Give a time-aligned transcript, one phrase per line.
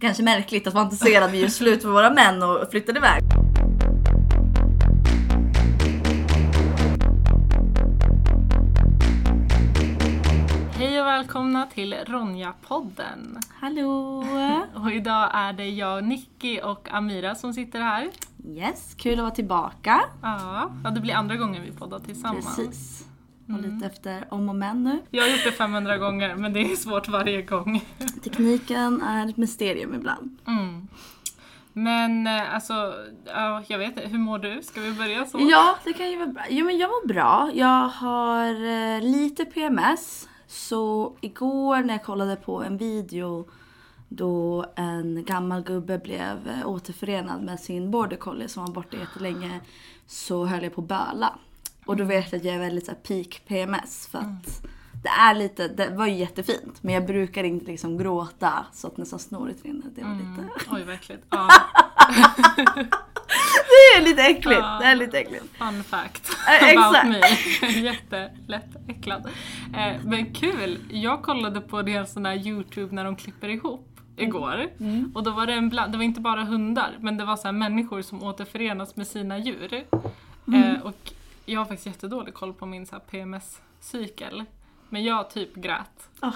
[0.00, 2.96] Kanske märkligt att man inte ser att vi gör slut med våra män och flyttar
[2.96, 3.22] iväg.
[10.78, 13.40] Hej och välkomna till Ronja-podden.
[13.54, 14.24] Hallå!
[14.74, 18.10] Och idag är det jag, Nicky och Amira som sitter här.
[18.46, 20.00] Yes, kul att vara tillbaka.
[20.22, 22.56] Ja, ja det blir andra gången vi poddar tillsammans.
[22.56, 23.08] Precis.
[23.48, 25.02] Och lite efter om och men nu.
[25.10, 27.84] Jag har gjort det 500 gånger men det är svårt varje gång.
[28.24, 30.38] Tekniken är ett mysterium ibland.
[30.46, 30.88] Mm.
[31.72, 34.62] Men eh, alltså, ja, jag vet inte, hur mår du?
[34.62, 35.38] Ska vi börja så?
[35.40, 36.42] Ja, det kan ju vara bra.
[36.48, 37.50] Jo men jag mår bra.
[37.54, 40.28] Jag har eh, lite PMS.
[40.46, 43.48] Så igår när jag kollade på en video
[44.08, 49.60] då en gammal gubbe blev eh, återförenad med sin border collie som var borta jättelänge
[50.06, 51.38] så höll jag på att böla.
[51.86, 54.62] Och då vet jag att jag är väldigt så här, peak PMS för att
[55.02, 58.96] det är lite, det var ju jättefint men jag brukar inte liksom gråta så att
[58.96, 59.86] nästan snoret rinner.
[59.94, 60.24] Det var lite...
[60.40, 60.48] Mm.
[60.70, 61.20] Oj, verkligen.
[61.30, 61.48] Ja,
[63.68, 64.78] Det är lite äckligt, Ja.
[64.80, 65.44] det är lite äckligt.
[65.58, 67.20] fun fact Eh, about me.
[67.80, 69.26] Jättelätt äcklad.
[69.76, 70.78] Eh, men kul!
[70.90, 74.66] Jag kollade på deras sån här YouTube när de klipper ihop igår.
[74.80, 75.12] Mm.
[75.14, 77.52] Och då var det en bland, det var inte bara hundar, men det var så
[77.52, 79.84] människor som återförenas med sina djur.
[80.48, 80.62] Mm.
[80.76, 81.12] Eh, och
[81.46, 84.44] jag har faktiskt jättedålig koll på min PMS-cykel.
[84.88, 86.08] Men jag typ grät.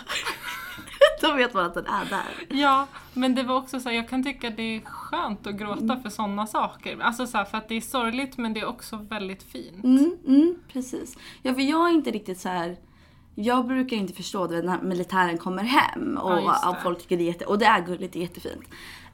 [1.20, 2.56] Då vet man att den är där.
[2.61, 5.83] Ja, men det var också så här, jag kan tycka det är skönt att gråta
[5.84, 6.03] Mm.
[6.03, 6.98] för sådana saker.
[7.00, 9.84] Alltså så här, för att det är sorgligt men det är också väldigt fint.
[9.84, 11.16] Mm, mm, precis.
[11.42, 12.77] Ja, för jag är inte riktigt så här.
[13.34, 17.22] Jag brukar inte förstå det när militären kommer hem och Ja, att folk tycker det
[17.22, 17.44] är jätte...
[17.44, 18.64] Och det är gulligt, det är jättefint.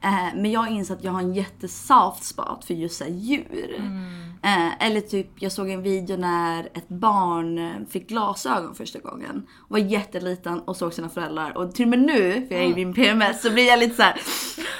[0.01, 3.75] Eh, men jag inser att jag har en jättesoft spot för just här, djur.
[3.79, 4.23] Mm.
[4.43, 9.47] Eh, eller typ, jag såg en video när ett barn fick glasögon första gången.
[9.67, 11.57] Var jätteliten och såg sina föräldrar.
[11.57, 13.95] Och till och med nu, för jag är i min PMS, så blir jag lite
[13.95, 14.21] så här.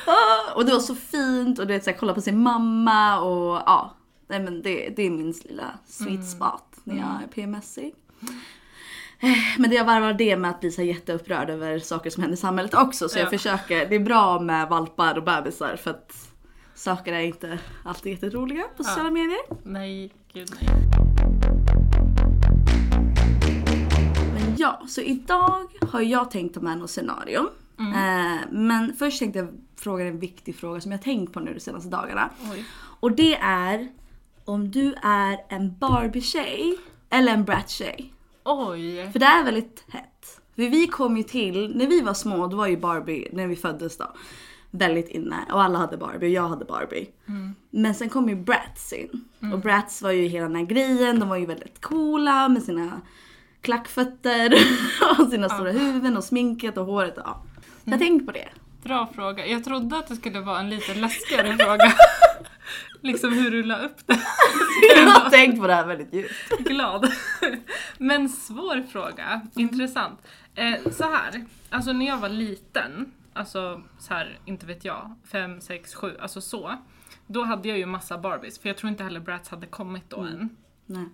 [0.06, 3.20] "Ah!" Och det var så fint och du vet så här, kolla på sin mamma
[3.20, 3.94] och ja.
[4.30, 7.94] Nej men det, det är min lilla sweet spot när jag är PMSig.
[9.20, 12.38] Eh, Men det jag varvar det med att bli så jätteupprörd över saker som händer
[12.38, 13.10] i samhället också.
[13.10, 13.30] Så jag Ja.
[13.30, 16.30] försöker, det är bra med valpar och bebisar för att
[16.76, 19.39] saker är inte alltid jätteroliga på sociala medier.
[19.64, 20.70] Nej, gud nej.
[24.33, 27.39] Men ja, så idag har jag tänkt ta med något scenario.
[27.80, 29.48] Eh, men först tänkte jag
[29.80, 32.30] fråga en viktig fråga som jag tänkt på nu de senaste dagarna.
[32.54, 32.66] Oj.
[32.99, 33.88] Och det är
[34.45, 36.78] om du är en Barbie-tjej
[37.10, 38.14] eller en Brat-tjej.
[38.50, 39.10] Oj!
[39.12, 40.42] För det är väldigt hett.
[40.56, 43.56] För vi kom ju till, när vi var små, då var ju Barbie, när vi
[43.56, 44.06] föddes då,
[44.72, 45.36] väldigt inne.
[45.52, 47.08] Och alla hade Barbie och jag hade Barbie.
[47.70, 49.26] Men sen kom ju Bratz in.
[49.54, 53.02] Och Bratz var ju hela den här grejen, de var ju väldigt coola med sina
[53.62, 54.54] klackfötter
[55.20, 57.18] och sina stora huvuden och sminket och håret.
[57.18, 57.44] och Ja.
[57.84, 58.50] Jag tänkte på det.
[58.83, 59.45] Bra fråga.
[59.45, 61.93] Jag trodde att det skulle vara en lite läskigare fråga.
[63.02, 64.20] liksom hur du la upp det.
[64.95, 66.60] Jag har tänkt på det här väldigt djupt.
[66.60, 67.11] Glad.
[67.98, 69.42] Men svår fråga.
[69.55, 70.20] Intressant.
[70.55, 71.45] Eh, så här.
[71.70, 76.42] Alltså när jag var liten, alltså så här, inte vet jag, fem, sex, sju, alltså
[76.42, 76.77] så.
[77.27, 80.20] Då hade jag ju massa Barbies, för jag tror inte heller Bratz hade kommit då
[80.20, 80.49] än.
[80.86, 81.05] Nej.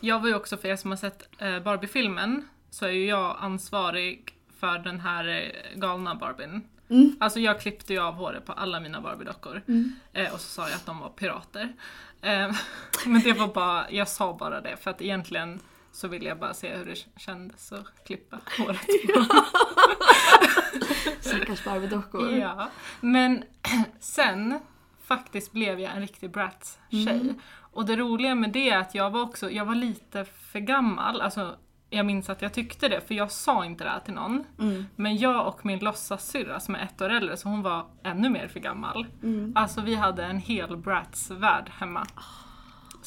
[0.00, 3.36] Jag var ju också, för er som har sett eh, Barbie-filmen, så är ju jag
[3.40, 6.64] ansvarig för den här eh, galna Barbien.
[6.90, 7.16] Mm.
[7.20, 9.62] Alltså jag klippte ju av håret på alla mina Barbie-dockor.
[10.12, 11.72] Eh, och så sa jag att de var pirater.
[12.22, 12.50] Eh,
[13.06, 15.60] men det var bara, jag sa bara det för att egentligen
[15.92, 19.26] så ville jag bara se hur det kändes att klippa håret på dem.
[21.20, 22.38] Stackars Barbie-dockor.
[22.38, 22.70] Ja.
[23.00, 23.44] Men
[24.00, 24.60] sen
[25.02, 27.34] faktiskt blev jag en riktig Bratz-tjej.
[27.72, 31.20] Och det roliga med det är att jag var också, jag var lite för gammal.
[31.20, 31.56] Alltså,
[31.90, 34.44] jag minns att jag tyckte det, för jag sa inte det här till någon.
[34.58, 34.84] Mm.
[34.96, 38.48] Men jag och min låtsassyrra som är ett år äldre, så hon var ännu mer
[38.48, 39.06] för gammal.
[39.54, 42.06] Alltså vi hade en hel Bratz-värld hemma.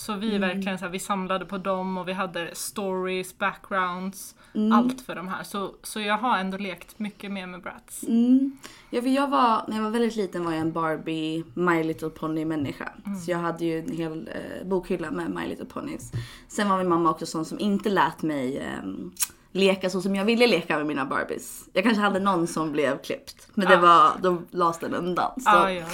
[0.06, 4.36] Så vi verkligen så här, vi samlade på dem och vi hade stories, backgrounds,
[4.74, 5.44] allt för de här.
[5.44, 8.04] Så, så jag har ändå lekt mycket mer med Bratz.
[8.04, 8.58] Mm.
[8.90, 12.10] Ja, för jag var, när jag var väldigt liten var jag en Barbie My Little
[12.10, 12.90] Pony människa.
[13.26, 16.12] Så jag hade ju en hel eh, bokhylla med My Little Ponies.
[16.48, 19.12] Sen var min mamma också sån som inte lät mig ehm,
[19.52, 21.70] leka så som jag ville leka med mina Barbies.
[21.74, 23.48] Jag kanske hade någon som blev klippt.
[23.54, 23.82] Men det Ja.
[23.82, 25.32] var, då lades den undan.
[25.42, 25.86] Så, Ja, ja.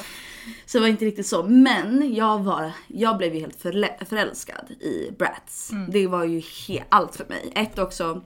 [0.65, 1.43] Så det var inte riktigt så.
[1.43, 3.61] Men jag, var, jag blev ju helt
[4.09, 5.71] förälskad i Bratz.
[5.89, 6.41] Det var ju
[6.89, 7.51] allt för mig.
[7.55, 8.21] Ett också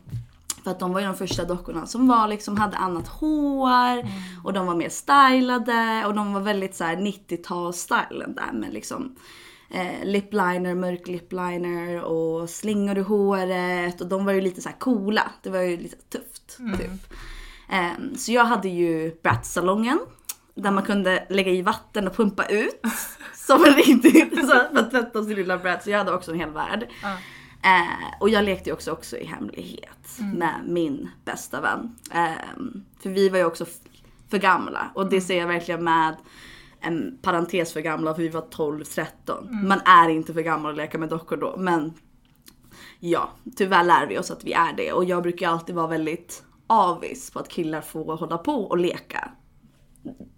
[0.64, 4.10] för att de var ju de första dockorna som var liksom, hade annat hår
[4.44, 9.16] och de var mer stylade och de var väldigt så här 90-tals-stylen där med liksom
[9.72, 14.80] eh, lipliner, mörk lipliner och slingor i håret och de var ju lite så här
[14.80, 15.32] coola.
[15.44, 17.14] Det var ju lite tufft typ.
[17.70, 20.00] Ehm, så jag hade ju Bratz-salongen
[20.56, 22.82] Där man kunde lägga i vatten och pumpa ut.
[23.34, 25.84] Som en riktig, så att tvätta sin lilla brat.
[25.84, 26.88] Så jag hade också en hel värld.
[27.02, 27.18] Ja.
[27.64, 31.96] Eh, och jag lekte ju också, också i hemlighet med min bästa vän.
[32.14, 32.32] Eh,
[33.04, 33.66] för vi var ju också
[34.30, 34.92] för gamla.
[34.94, 36.16] Och det ser jag verkligen med
[36.80, 39.66] en parentes för gamla för vi var 12-13.
[39.68, 41.56] Man är inte för gammal att leka med dockor då.
[41.58, 41.94] Men
[43.00, 44.94] ja, tyvärr lär vi oss att vi är det.
[44.94, 49.32] Och jag brukar alltid vara väldigt avis på att killar får hålla på och leka.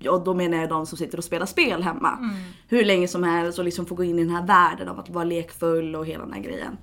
[0.09, 2.29] Och då menar jag de som sitter och spelar spel hemma.
[2.67, 5.09] Hur länge som helst och liksom får gå in i den här världen av att
[5.09, 6.77] vara lekfull och hela den här grejen.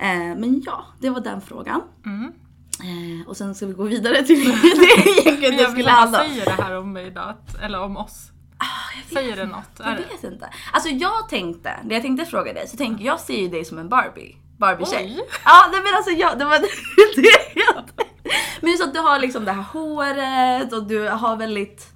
[0.00, 1.80] Eh, men ja, det var den frågan.
[2.80, 6.28] Eh, och sen ska vi gå vidare till det egentligen jag skulle handla om.
[6.28, 7.28] säger det här om mig idag?
[7.28, 8.30] Att- Eller om oss?
[9.12, 9.70] Säger det något?
[9.78, 10.02] Jag det?
[10.22, 10.50] vet inte.
[10.72, 13.78] Alltså jag tänkte, det jag tänkte fråga dig, så tänkte jag ser ju dig som
[13.78, 14.36] en Barbie.
[14.58, 15.20] Barbie-tjej.
[15.44, 16.58] Ja nej, men alltså jag, det var
[17.22, 17.84] det jag.
[18.60, 21.86] Men just att du har liksom det här håret och du har väldigt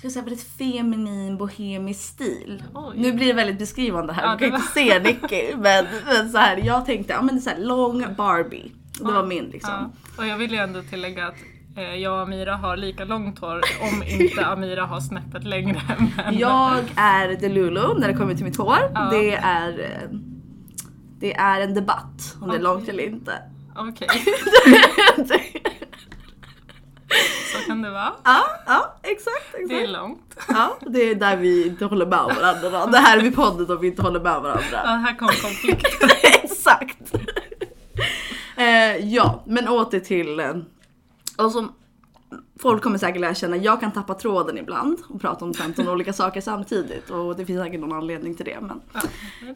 [0.00, 2.62] ska jag säga, väldigt feminin bohemisk stil.
[2.74, 2.94] Oj.
[2.96, 5.56] Nu blir det väldigt beskrivande här, Ja, du kan det inte se Nicky.
[5.56, 8.72] Men, men så här, jag tänkte, ja men det är så här, lång Barbie.
[8.98, 9.70] Det var min liksom.
[9.70, 10.22] Ja.
[10.22, 11.34] Och jag vill ju ändå tillägga att
[11.76, 15.82] eh, jag och Amira har lika långt hår om inte Amira har snäppet längre.
[16.16, 16.38] Men...
[16.38, 18.78] Jag är Delulu när det kommer till mitt hår.
[18.94, 19.08] Ja.
[19.10, 20.18] Det är eh,
[21.18, 23.32] det är en debatt om det är långt eller inte.
[23.76, 24.08] Okej,
[27.52, 28.12] så kan det vara.
[28.24, 29.52] ja, ja, exakt.
[29.52, 29.88] Det är exakt.
[29.90, 30.36] långt.
[30.48, 32.86] Ja, det är där vi inte håller med varandra.
[32.86, 34.76] Det här är vid podden om vi inte håller med Ja, varandra.
[34.78, 36.08] här kom konflikten.
[36.44, 37.14] exakt.
[38.56, 40.40] Eh, ja, men åter till...
[40.40, 40.54] Eh,
[41.38, 41.72] och som
[42.60, 46.12] folk kommer säkert lära känna, jag kan tappa tråden ibland och prata om 15 olika
[46.12, 47.10] saker samtidigt.
[47.10, 48.58] Och det finns säkert någon anledning till det.
[48.60, 48.80] Men...
[48.92, 49.00] Ja,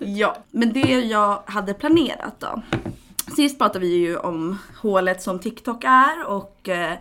[0.07, 2.63] Ja, men det jag hade planerat då.
[3.37, 6.93] Sist pratade vi ju om hålet som TikTok är och eh,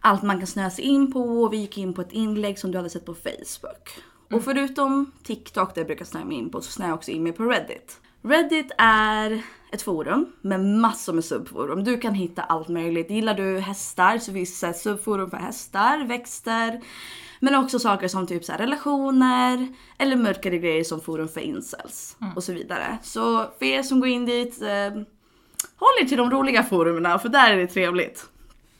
[0.00, 1.20] allt man kan snöa sig in på.
[1.20, 4.02] Och vi gick in på ett inlägg som du hade sett på Facebook.
[4.32, 7.22] Och förutom TikTok där jag brukar snöa mig in på så snöar jag också in
[7.22, 8.00] mig på Reddit.
[8.22, 9.42] Reddit är
[9.72, 11.84] ett forum med massor med subforum.
[11.84, 13.10] Du kan hitta allt möjligt.
[13.10, 16.80] Gillar du hästar så finns det subforum för hästar, växter.
[17.40, 19.68] Men också saker som typ så relationer
[19.98, 22.98] eller mörkare grejer som forum för incels och så vidare.
[23.02, 24.90] Så för er som går in dit, eh,
[25.76, 28.26] håll er till de roliga forumen för där är det trevligt.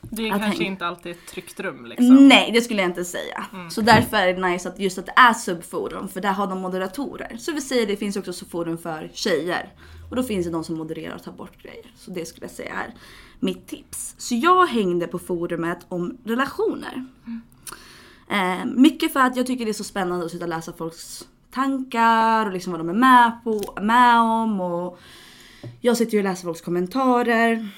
[0.01, 0.71] Det är Att kanske hänga.
[0.71, 2.29] inte alltid ett tryggt rum liksom.
[2.29, 3.47] Nej, det skulle jag inte säga.
[3.71, 6.61] Så därför är det nice att just att det är subforum, för där har de
[6.61, 7.37] moderatorer.
[7.39, 9.73] Så vi säger det finns också subforum för tjejer.
[10.11, 11.87] Och då finns det de som modererar och tar bort grejer.
[11.97, 12.95] Så det skulle jag säga är
[13.41, 14.15] mitt tips.
[14.19, 17.07] Så jag hängde på forumet om relationer.
[18.31, 21.29] Eh, mycket för att jag tycker det är så spännande att sitta och läsa folks
[21.51, 24.61] tankar och liksom vad de är med, på, med om.
[24.61, 24.99] Och
[25.81, 27.69] jag sitter ju och läser folks kommentarer.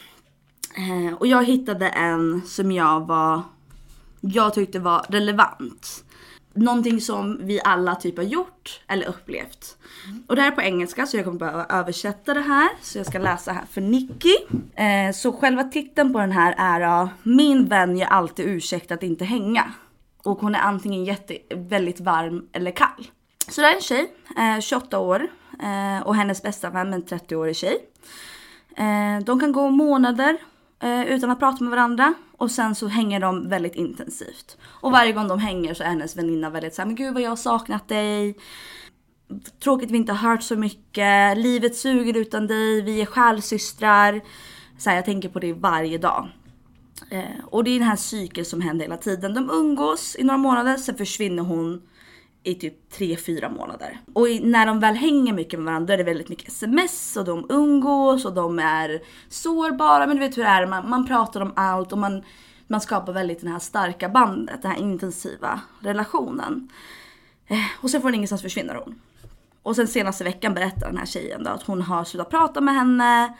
[0.80, 3.42] Eh, och jag hittade en som jag var
[4.20, 6.04] jag tyckte var relevant.
[6.54, 9.76] Någonting som vi alla typ har gjort eller upplevt.
[10.26, 12.68] Och det här är på engelska så jag kommer behöva översätta det här.
[12.80, 14.34] Så jag ska läsa här för Nicky.
[14.74, 19.02] Eh, så själva titeln på den här är då, Min vän gör alltid ursäkt att
[19.02, 19.72] inte hänga.
[20.24, 23.10] Och hon är antingen jätte, väldigt varm eller kall.
[23.48, 25.28] Så det är en tjej, eh, 28 år.
[25.62, 27.78] Eh, och hennes bästa vän, en 30-årig tjej.
[28.76, 30.38] Eh, de kan gå månader
[30.82, 34.56] Eh, utan att prata med varandra och sen så hänger de väldigt intensivt.
[34.62, 37.30] Och varje gång de hänger så är hennes väninna väldigt såhär, men gud vad jag
[37.30, 38.36] har saknat dig.
[39.62, 44.20] Tråkigt vi inte har hört så mycket, livet suger utan dig, vi är själsystrar.
[44.78, 46.28] Så här, jag tänker på det varje dag.
[47.10, 49.34] Eh, och det är den här cykeln som händer hela tiden.
[49.34, 51.82] De umgås i några månader, sen försvinner hon
[52.42, 54.00] i typ 3-4 månader.
[54.12, 57.46] Och när de väl hänger mycket med varandra är det väldigt mycket sms och de
[57.48, 60.06] umgås och de är sårbara.
[60.06, 62.24] Men du vet hur det är, man, man pratar om allt och man,
[62.66, 66.68] man skapar väldigt det här starka bandet, den här intensiva relationen.
[67.46, 69.00] Eh, och sen får hon ingenstans försvinner hon.
[69.62, 72.74] Och sen senaste veckan berättar den här tjejen då att hon har slutat prata med
[72.74, 73.36] henne.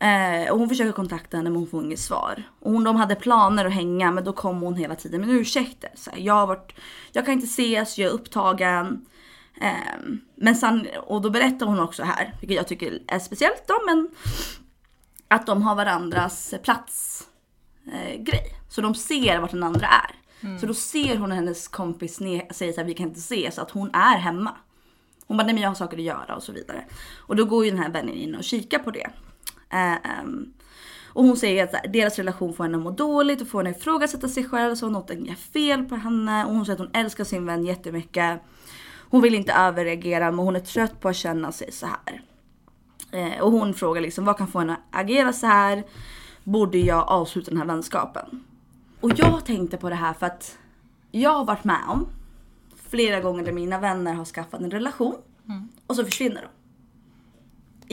[0.00, 2.42] Eh, och hon försöker kontakta henne men hon får inget svar.
[2.60, 5.90] Och hon, de hade planer att hänga men då kom hon hela tiden med ursäkter.
[5.94, 6.72] Så här, jag, har varit,
[7.12, 9.06] jag kan inte ses, jag är upptagen.
[9.60, 9.98] Eh,
[10.34, 14.08] men sen, och då berättar hon också här, vilket jag tycker är speciellt då, men
[15.28, 17.24] att de har varandras plats
[17.92, 18.38] eh.
[18.68, 20.14] Så de ser vart den andra är.
[20.58, 22.16] Så då ser hon hennes kompis
[22.50, 24.56] säger så här, vi kan inte ses, att hon är hemma.
[25.26, 26.84] Hon bara, nej men jag har saker att göra och så vidare.
[27.18, 29.10] Och då går ju den här vännen in och kikar på det.
[29.70, 30.52] Ehm,
[31.12, 33.70] och hon säger att här, deras relation får henne att må dåligt och får henne
[33.70, 36.44] att ifrågasätta sig själv så något är fel på henne.
[36.46, 38.40] Och hon säger att hon älskar sin vän jättemycket.
[39.10, 42.22] Hon vill inte överreagera men hon är trött på att känna sig så här.
[43.12, 45.84] Eh, och hon frågar liksom vad kan få henne att agera så här?
[46.44, 48.44] Borde jag avsluta den här vänskapen?
[49.00, 50.58] Och jag tänkte på det här för att
[51.10, 52.06] jag har varit med om
[52.88, 55.14] flera gånger där mina vänner har skaffat en relation
[55.86, 56.48] och så försvinner de.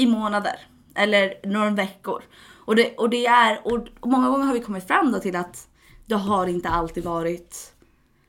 [0.01, 0.67] I månader
[0.97, 2.23] eller några veckor.
[2.65, 5.67] Och det, och det är, och många gånger har vi kommit fram då till att
[6.05, 7.73] det har inte alltid varit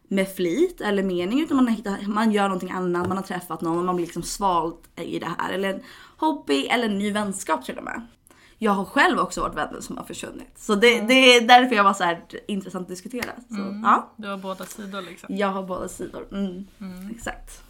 [0.09, 3.61] med flit eller mening utan man, har hittat, man gör någonting annat, man har träffat
[3.61, 5.53] någon och man blir liksom svalt i det här.
[5.53, 5.81] Eller en
[6.17, 8.07] hobby eller en ny vänskap till och med.
[8.59, 10.59] Jag har själv också varit vänner som har försvunnit.
[10.59, 13.33] Så det, det är därför jag var så här intressant att diskutera.
[13.49, 14.13] Så, ja.
[14.17, 15.37] Du har båda sidor liksom.
[15.37, 16.27] Jag har båda sidor.
[16.33, 16.67] Mm.
[17.17, 17.63] Exakt.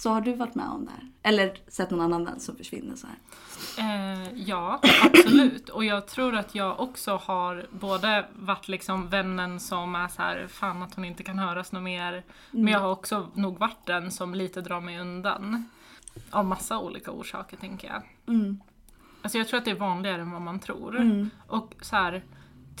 [0.00, 1.08] Så har du varit med om det här?
[1.22, 3.16] Eller sett någon annan vän som försvinner så här?
[3.78, 5.68] Eh, ja, absolut.
[5.68, 10.46] Och jag tror att jag också har både varit liksom vännen som är så här,
[10.46, 12.22] fan att hon inte kan höras något mer.
[12.50, 15.68] Men jag har också nog varit den som lite drar mig undan.
[16.30, 18.02] Av massa olika orsaker tänker jag.
[18.34, 18.60] Mm.
[19.22, 20.96] Alltså jag tror att det är vanligare än vad man tror.
[20.96, 21.30] Mm.
[21.46, 22.22] Och så här,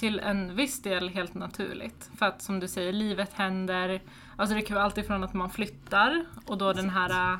[0.00, 2.10] till en viss del helt naturligt.
[2.18, 4.02] För att som du säger, livet händer.
[4.36, 7.38] Alltså det kan vara alltifrån att man flyttar och då den här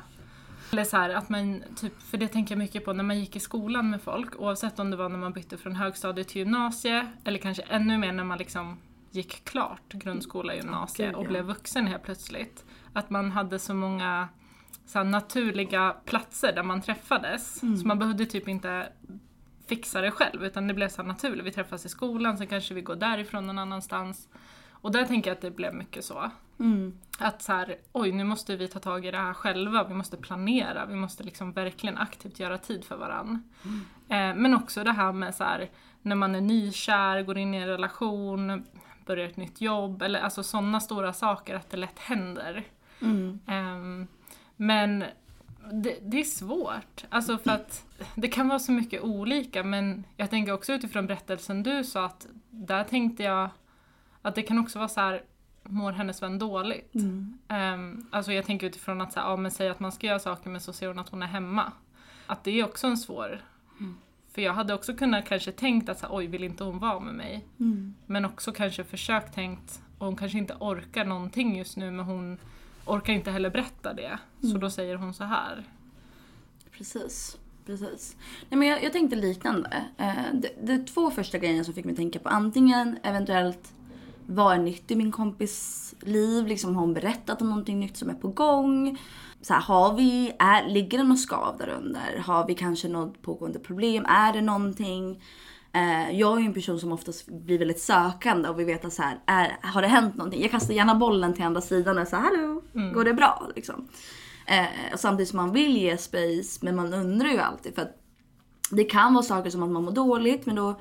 [0.71, 3.35] eller så här, att man, typ, för det tänker jag mycket på när man gick
[3.35, 7.11] i skolan med folk, oavsett om det var när man bytte från högstadiet till gymnasie,
[7.23, 8.77] eller kanske ännu mer när man liksom
[9.11, 12.65] gick klart grundskola, gymnasie gud, och blev vuxen helt plötsligt.
[12.93, 14.27] Att man hade så många
[14.85, 18.87] så här, naturliga platser där man träffades, så man behövde typ inte
[19.71, 21.45] fixa det själv, utan det blev så naturligt.
[21.45, 24.29] Vi träffas i skolan, sen kanske vi går därifrån någon annanstans.
[24.71, 26.31] Och där tänker jag att det blev mycket så.
[26.59, 26.97] Mm.
[27.19, 30.17] Att så här, oj nu måste vi ta tag i det här själva, vi måste
[30.17, 33.43] planera, vi måste liksom verkligen aktivt göra tid för varann.
[34.09, 35.69] Eh, men också det här med så här,
[36.01, 38.65] när man är nykär, går in i en relation,
[39.05, 42.63] börjar ett nytt jobb, eller alltså sådana stora saker, att det lätt händer.
[43.01, 43.39] Mm.
[43.47, 44.07] Ehm,
[44.55, 45.03] men
[45.71, 50.29] det, det är svårt, alltså för att det kan vara så mycket olika men jag
[50.29, 53.49] tänker också utifrån berättelsen du sa att där tänkte jag
[54.21, 55.23] att det kan också vara så här
[55.63, 56.95] mår hennes vän dåligt?
[56.95, 57.37] Mm.
[57.49, 60.19] Um, alltså jag tänker utifrån att så här, ja, men säga att man ska göra
[60.19, 61.71] saker men så ser hon att hon är hemma.
[62.25, 63.41] Att det är också en svår...
[64.33, 66.99] För jag hade också kunnat kanske tänkt att så här, oj vill inte hon vara
[66.99, 67.45] med mig?
[67.59, 67.95] Mm.
[68.05, 72.37] Men också kanske försökt tänkt, och hon kanske inte orkar någonting just nu men hon
[72.85, 74.19] orkar inte heller berätta det.
[74.41, 75.63] Så då säger hon så här.
[76.71, 77.37] Precis.
[77.65, 78.15] Precis.
[78.49, 79.85] Nej, men jag, jag tänkte liknande.
[79.97, 83.73] Eh, de, de två första grejerna som fick mig tänka på antingen eventuellt
[84.25, 86.47] vad är nytt i min kompis liv?
[86.47, 88.97] Liksom, har hon berättat om någonting nytt som är på gång?
[89.41, 92.17] Så här, har vi, är, ligger det något skav där under?
[92.25, 94.05] Har vi kanske något pågående problem?
[94.05, 95.23] Är det någonting?
[95.73, 99.01] Eh, jag är ju en person som oftast blir väldigt sökande och vill veta så
[99.01, 100.41] här, är, har det hänt någonting?
[100.41, 102.61] Jag kastar gärna bollen till andra sidan och säger hallå,
[102.93, 103.51] går det bra?
[103.55, 103.87] Liksom.
[104.47, 107.97] Eh, samtidigt som man vill ge space, men man undrar ju alltid för att
[108.71, 110.79] det kan vara saker som att man mår dåligt, men då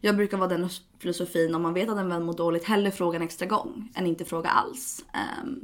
[0.00, 0.68] jag brukar vara den
[0.98, 4.06] filosofin om man vet att en vän mår dåligt, hellre fråga en extra gång än
[4.06, 5.04] inte fråga alls.
[5.12, 5.60] Ehm,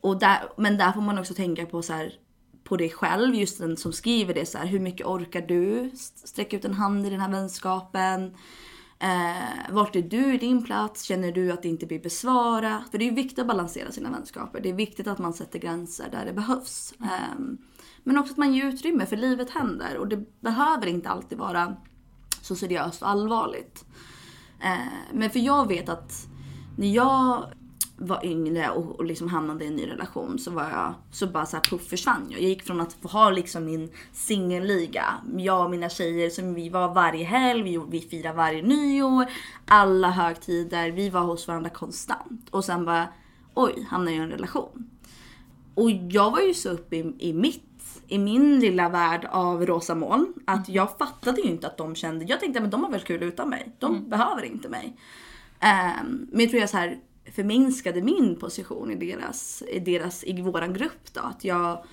[0.00, 2.12] och där, men där får man också tänka på så här,
[2.64, 5.90] på dig själv, just den som skriver det så här, hur mycket orkar du
[6.24, 8.34] sträcka ut en hand i den här vänskapen?
[8.98, 11.02] Eh, vart är du i din plats?
[11.02, 12.90] Känner du att det inte blir besvarat?
[12.90, 14.60] För det är ju viktigt att balansera sina vänskaper.
[14.60, 16.94] Det är viktigt att man sätter gränser där det behövs.
[17.00, 17.38] Eh,
[18.02, 21.76] men också att man ger utrymme, för livet händer och det behöver inte alltid vara
[22.42, 23.84] så seriöst och allvarligt.
[24.60, 26.26] Eh, men för jag vet att
[26.76, 27.44] när jag
[27.96, 31.46] var yngre och, och liksom hamnade i en ny relation så var jag så bara
[31.46, 32.40] så här puff försvann jag.
[32.40, 35.04] Jag gick från att få ha liksom min singelliga,
[35.36, 39.26] jag och mina tjejer som vi var varje helg, vi, vi firade varje nyår,
[39.66, 42.48] alla högtider, vi var hos varandra konstant.
[42.50, 43.08] Och sen bara,
[43.54, 44.90] oj, hamnade jag i en relation.
[45.74, 47.70] Och jag var ju så uppe i, i mitt
[48.08, 52.24] i min lilla värld av rosa moln att jag fattade ju inte att de kände,
[52.24, 53.76] jag tänkte att de har väl kul utan mig.
[53.78, 54.96] De behöver inte mig.
[55.60, 56.98] Ehm, men jag tror jag så här
[57.32, 61.20] förminskade min position i deras, i deras, i våran grupp då.
[61.20, 61.84] Att jag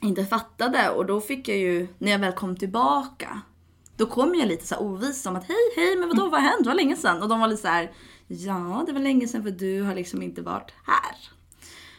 [0.00, 3.42] inte fattade och då fick jag ju, när jag väl kom tillbaka,
[3.96, 6.48] då kom jag lite så här ovis som att hej hej men vadå vad har
[6.48, 6.64] hänt?
[6.64, 7.22] Det var länge sedan.
[7.22, 7.92] Och de var lite så här,
[8.26, 11.16] ja det var länge sedan för du har liksom inte varit här.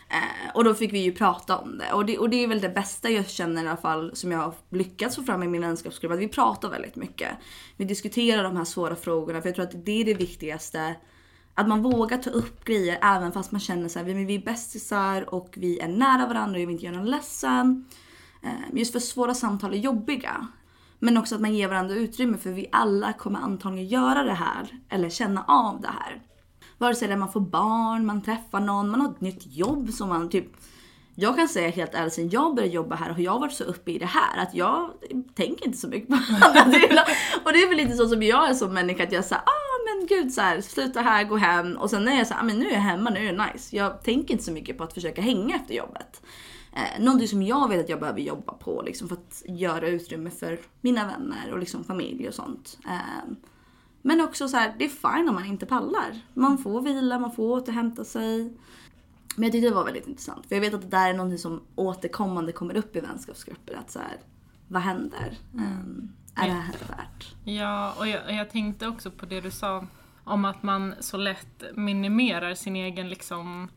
[0.09, 1.93] Eh, och då fick vi ju prata om det.
[1.93, 2.17] Och, det.
[2.17, 5.15] och det är väl det bästa jag känner i alla fall som jag har lyckats
[5.15, 6.11] få fram i min vänskapsgrupp.
[6.11, 7.29] Att vi pratar väldigt mycket.
[7.77, 10.95] Vi diskuterar de här svåra frågorna för jag tror att det är det viktigaste.
[11.59, 14.39] Att man vågar ta upp grejer även fast man känner så här, vi vi är
[14.39, 17.85] bästisar och vi är nära varandra och jag vill inte göra någon ledsen.
[18.43, 20.47] Ehm, just för svåra samtal är jobbiga.
[20.99, 24.79] Men också att man ger varandra utrymme för vi alla kommer antagligen göra det här
[24.89, 26.21] eller känna av det här.
[26.77, 29.89] Vare sig det är man får barn, man träffar någon, man har ett nytt jobb
[29.89, 30.47] som man typ...
[31.15, 33.91] Jag kan säga helt ärligt, sen jag började jobba här har jag varit så uppe
[33.91, 34.89] i det här att jag
[35.35, 37.05] tänker inte så mycket på andra delar.
[37.45, 39.68] Och det är väl lite så som jag är som människa, att jag säger ah
[39.97, 41.77] men gud så här, sluta här, gå hem.
[41.77, 43.51] Och sen är jag så här, ah, men nu är jag hemma, nu är det
[43.53, 43.75] nice.
[43.75, 46.21] Jag tänker inte så mycket på att försöka hänga efter jobbet.
[46.73, 50.29] Eh, någonting som jag vet att jag behöver jobba på liksom, för att göra utrymme
[50.29, 52.79] för mina vänner och liksom, familj och sånt.
[52.85, 53.31] Eh,
[54.01, 56.21] men också så här, det är fine om man inte pallar.
[56.33, 58.53] Man får vila, man får återhämta sig.
[59.35, 60.45] Men jag tyckte det var väldigt intressant.
[60.47, 63.73] För jag vet att det där är någonting som återkommande kommer upp i vänskapsgrupper.
[63.73, 64.17] Att så här,
[64.67, 65.37] vad händer?
[65.55, 66.11] Um,
[66.43, 67.35] är det här värt?
[67.43, 69.85] Ja, och jag, jag tänkte också på det du sa
[70.23, 73.69] om att man så lätt minimerar sin egen liksom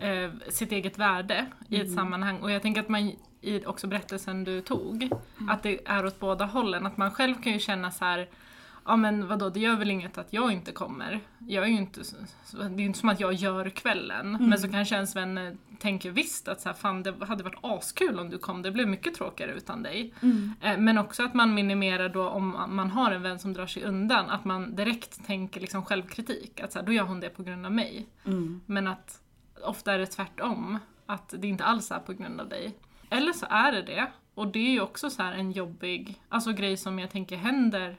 [0.00, 1.52] eh, sitt eget värde mm.
[1.68, 1.94] i ett mm.
[1.94, 2.40] sammanhang.
[2.40, 5.48] Och jag tänker att man i också berättelsen du tog, mm.
[5.48, 6.86] att det är åt båda hållen.
[6.86, 8.28] Att man själv kan ju känna så här
[8.88, 11.20] ja men vadå, det gör väl inget att jag inte kommer.
[11.38, 12.00] Jag är inte,
[12.52, 14.34] det är ju inte som att jag gör kvällen.
[14.34, 14.48] Mm.
[14.48, 18.20] Men så kanske ens vänner tänker visst att så här, fan det hade varit askul
[18.20, 20.14] om du kom, det blev mycket tråkigare utan dig.
[20.22, 20.52] Mm.
[20.60, 23.84] Eh, men också att man minimerar då om man har en vän som drar sig
[23.84, 26.60] undan, att man direkt tänker liksom självkritik.
[26.60, 28.06] Att så här, då gör hon det på grund av mig.
[28.24, 28.60] Mm.
[28.66, 29.20] Men att
[29.64, 32.78] ofta är det tvärtom, att det inte alls är på grund av dig.
[33.10, 34.06] Eller så är det det.
[34.34, 37.96] Och det är ju också så en jobbig alltså grej som jag tänker händer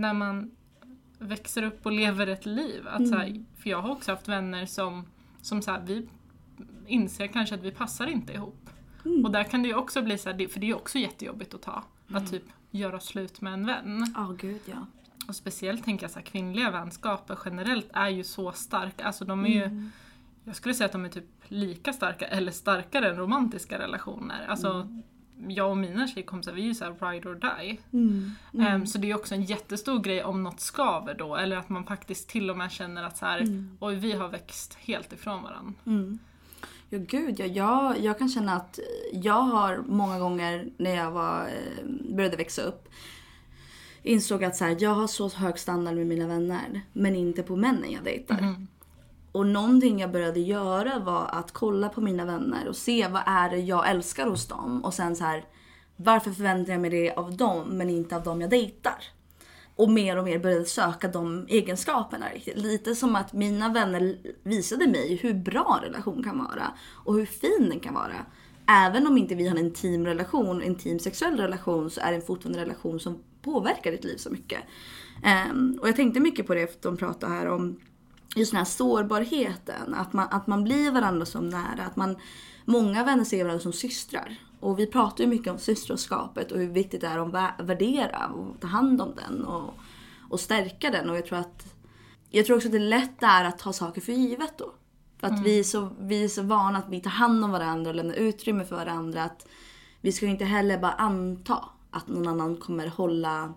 [0.00, 0.50] när man
[1.18, 2.88] växer upp och lever ett liv.
[2.88, 3.46] Att, så här, mm.
[3.56, 5.06] för jag har också haft vänner som,
[5.42, 6.08] som så här, vi
[6.86, 8.70] inser kanske att vi passar inte ihop.
[9.04, 9.24] Mm.
[9.24, 11.54] Och där kan det ju också bli så här, för det är ju också jättejobbigt
[11.54, 11.84] att ta.
[12.08, 12.22] Mm.
[12.22, 14.12] Att typ göra slut med en vän.
[14.16, 14.86] Ja, oh, gud ja.
[15.28, 19.04] Och speciellt tänker jag så här, kvinnliga vänskaper generellt är ju så starka.
[19.04, 19.90] Alltså de är ju, mm.
[20.44, 24.46] jag skulle säga att de är typ lika starka eller starkare än romantiska relationer.
[24.46, 25.02] Alltså mm
[25.48, 27.80] jag och mina tjejkompisar vi är ju såhär ride or die.
[27.92, 28.30] Mm.
[28.54, 28.74] Mm.
[28.74, 31.84] Um, så det är också en jättestor grej om något skaver då, eller att man
[31.84, 33.76] faktiskt till och med känner att så här, mm.
[33.80, 35.72] oj vi har växt helt ifrån varandra.
[35.86, 36.18] Mm.
[36.88, 38.78] Ja gud, ja, jag, jag kan känna att
[39.12, 42.88] jag har många gånger när jag var, eh, började växa upp
[44.02, 47.56] insåg att så här, jag har så hög standard med mina vänner men inte på
[47.56, 48.36] männen jag dejtar.
[49.32, 53.50] Och någonting jag började göra var att kolla på mina vänner och se vad är
[53.50, 54.84] det jag älskar hos dem.
[54.84, 55.44] Och sen så här,
[55.96, 59.04] varför förväntar jag mig det av dem men inte av dem jag dejtar?
[59.76, 62.26] Och mer och mer började söka de egenskaperna.
[62.54, 66.72] Lite som att mina vänner visade mig hur bra en relation kan vara
[67.04, 68.26] och hur fin den kan vara.
[68.66, 72.16] Även om inte vi har en intim relation, en intim sexuell relation så är det
[72.16, 74.60] en fortfarande relation som påverkar ditt liv så mycket.
[75.50, 77.80] Um, och jag tänkte mycket på det efter de pratade här om
[78.36, 79.94] just den här sårbarheten.
[79.94, 81.84] Att man, att man blir varandra som nära.
[81.86, 82.16] Att man,
[82.64, 84.36] många vänner ser varandra som systrar.
[84.60, 88.60] Och vi pratar ju mycket om systraskapet och hur viktigt det är att värdera och
[88.60, 89.74] ta hand om den och,
[90.30, 91.10] och stärka den.
[91.10, 91.74] Och jag tror att
[92.30, 94.74] jag tror också att det är lätt är att ta saker för givet då.
[95.18, 95.44] För att mm.
[95.44, 98.14] vi, är så, vi är så vana att vi tar hand om varandra och lämnar
[98.14, 99.22] utrymme för varandra.
[99.22, 99.46] Att
[100.00, 103.54] vi ska inte heller bara anta att någon annan kommer hålla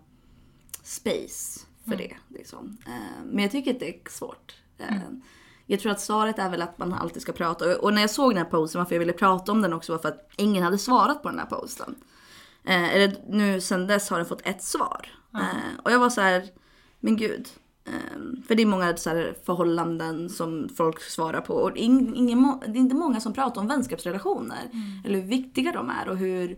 [0.84, 1.98] space för mm.
[1.98, 2.38] det.
[2.38, 2.78] Liksom.
[2.86, 4.63] Eh, men jag tycker att det är svårt.
[4.88, 5.02] Mm.
[5.02, 5.28] Eh,
[5.66, 7.78] jag tror att svaret är väl att man alltid ska prata.
[7.78, 10.00] Och när jag såg den här posten, varför jag ville prata om den också var
[10.00, 11.96] för att ingen hade svarat på den här posten.
[12.64, 15.10] Eh, eller nu sen dess har den fått ett svar.
[15.34, 15.46] Mm.
[15.84, 16.44] och jag var så här,
[17.00, 17.48] men gud.
[18.48, 21.54] för det är många så här, förhållanden som folk svarar på.
[21.54, 24.62] Och ingen, det är inte många som pratar om vänskapsrelationer.
[24.72, 25.02] Mm.
[25.06, 26.58] Eller hur viktiga de är och hur...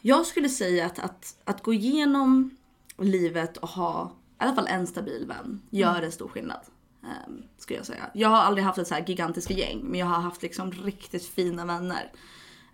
[0.00, 2.50] Jag skulle säga att, att, att gå igenom
[2.98, 6.04] livet och ha i alla fall en stabil vän gör mm.
[6.04, 6.60] en stor skillnad.
[7.02, 8.10] Um, skulle jag säga.
[8.14, 11.26] Jag har aldrig haft ett så här gigantiskt gäng men jag har haft liksom riktigt
[11.26, 12.12] fina vänner.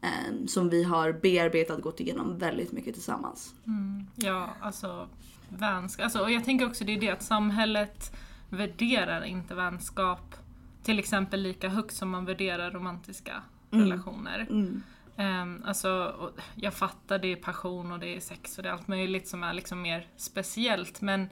[0.02, 3.54] Um, som vi har bearbetat och gått igenom väldigt mycket tillsammans.
[3.66, 4.06] Mm.
[4.16, 5.08] Ja, alltså
[5.48, 6.04] vänskap.
[6.04, 8.16] Alltså, och jag tänker också det är det att samhället
[8.50, 10.34] värderar inte vänskap
[10.82, 13.84] till exempel lika högt som man värderar romantiska mm.
[13.84, 14.46] relationer.
[14.50, 14.82] Mm.
[15.18, 16.14] Um, alltså,
[16.54, 19.42] jag fattar det är passion och det är sex och det är allt möjligt som
[19.42, 21.28] är liksom mer speciellt men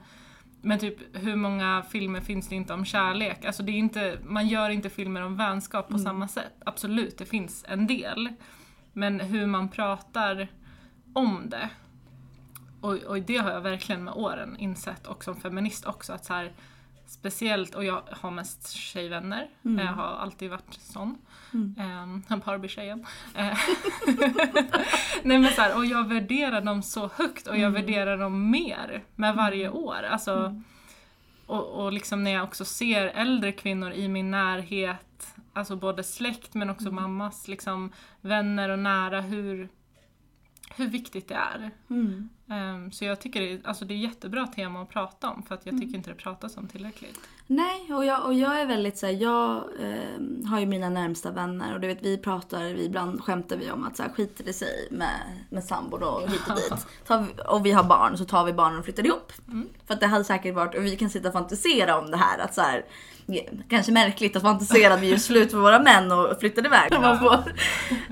[0.65, 3.45] men typ hur många filmer finns det inte om kärlek?
[3.45, 6.05] Alltså det är inte, man gör inte filmer om vänskap på mm.
[6.05, 6.55] samma sätt.
[6.65, 8.29] Absolut, det finns en del.
[8.93, 10.49] Men hur man pratar
[11.13, 11.71] om det.
[12.81, 16.33] Och, och det har jag verkligen med åren insett och som feminist också att så
[16.33, 16.53] här,
[17.15, 19.49] Speciellt, och jag har mest tjejvänner.
[19.65, 19.87] Mm.
[19.87, 21.19] Jag har alltid varit sån.
[21.53, 22.23] Mm.
[22.45, 23.07] Barbie-tjejen.
[23.35, 23.45] Eh,
[25.23, 27.73] Nej men så här, och jag värderar dem så högt och jag mm.
[27.73, 29.79] värderar dem mer med varje mm.
[29.79, 30.03] år.
[30.11, 30.65] Alltså, mm.
[31.47, 36.55] och, och liksom när jag också ser äldre kvinnor i min närhet, alltså både släkt
[36.55, 37.03] men också mm.
[37.03, 39.69] mammas liksom, vänner och nära, hur,
[40.77, 41.71] hur viktigt det är.
[42.49, 45.55] Ehm, så jag tycker det är, alltså det är jättebra tema att prata om för
[45.55, 45.75] att Mm.
[45.77, 47.21] jag tycker inte det pratas om tillräckligt.
[47.47, 51.75] Nej, och jag, och jag är väldigt såhär, jag eh, har ju mina närmsta vänner
[51.75, 54.89] och du vet vi pratar, vi, ibland skämtar vi om att såhär, skiter det sig
[54.91, 56.87] med, med sambon och hit och dit.
[57.09, 59.33] Vi, och vi har barn så tar vi barnen och flyttar ihop.
[59.87, 62.39] För att det hade säkert varit, och vi kan sitta och fantisera om det här
[62.39, 62.85] att såhär,
[63.69, 66.93] kanske märkligt att fantisera att vi gör slut med våra män och flyttar iväg.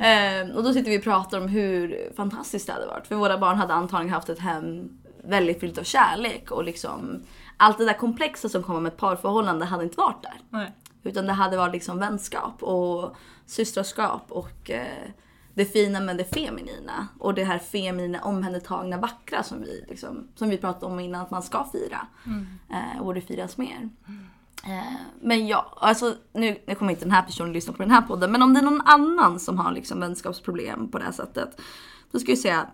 [0.03, 3.07] Eh, och då sitter vi och pratar om hur fantastiskt det hade varit.
[3.07, 4.89] För våra barn hade antagligen haft ett hem
[5.25, 7.23] väldigt fyllt av kärlek och liksom
[7.57, 10.41] allt det där komplexa som kommer med ett parförhållande hade inte varit där.
[10.51, 10.73] Nej.
[11.03, 15.11] Utan det hade varit liksom vänskap och systraskap och eh,
[15.55, 17.09] det fina med det feminina.
[17.19, 21.31] Och det här feminina, omhändertagna, vackra som vi, liksom, som vi pratade om innan att
[21.31, 22.07] man ska fira.
[22.71, 23.91] Eh, och det firas mer.
[24.65, 28.03] Eh, men ja, alltså nu, nu kommer inte den här personen lyssna på den här
[28.03, 28.33] podden.
[28.33, 31.61] Men om det är någon annan som har liksom vänskapsproblem på det här sättet.
[32.13, 32.67] Då ska jag säga,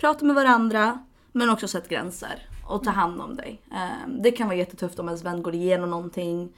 [0.00, 0.98] prata med varandra
[1.32, 2.48] men också sätt gränser.
[2.68, 3.60] Och ta hand om dig.
[3.72, 6.52] Eh, det kan vara jättetufft om ens vän går igenom någonting.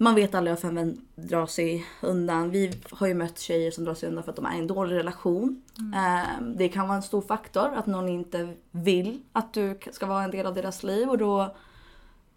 [0.00, 2.50] Man vet aldrig varför en vän drar sig undan.
[2.50, 4.66] Vi har ju mött tjejer som drar sig undan för att de är i en
[4.66, 5.62] dålig relation.
[5.94, 10.24] Eh, Det kan vara en stor faktor att någon inte vill att du ska vara
[10.24, 11.54] en del av deras liv och då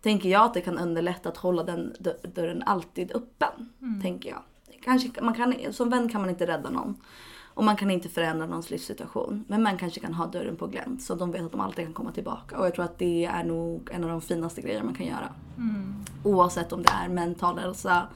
[0.02, 3.70] tänker jag att det kan underlätta att hålla den dö- dörren alltid öppen.
[4.02, 4.42] Tänker jag.
[4.84, 6.96] Kanske, man kan, som vän kan man inte rädda någon.
[7.54, 9.46] Och man kan inte förändra någons livssituation.
[9.48, 11.94] Men man kanske kan ha dörren på glänt så de vet att de alltid kan
[11.94, 12.58] komma tillbaka.
[12.58, 15.30] Och jag tror att det är nog en av de finaste grejer man kan göra.
[16.24, 18.08] Oavsett om det är mental hälsa,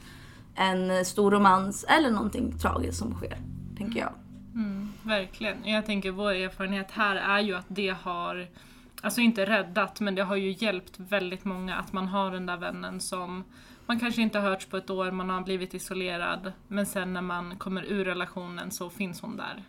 [0.56, 3.38] en stor romans eller någonting tragiskt som sker.
[3.78, 4.12] Tänker jag.
[4.54, 5.66] Mm, verkligen.
[5.66, 8.48] Jag tänker vår erfarenhet här är ju att det har,
[9.02, 12.58] alltså inte räddat, men det har ju hjälpt väldigt många att man har den där
[12.58, 13.44] vännen som
[13.86, 17.22] man kanske inte har hörts på ett år, man har blivit isolerad, men sen när
[17.22, 19.64] man kommer ur relationen så finns hon där.